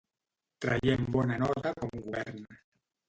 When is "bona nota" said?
1.17-1.75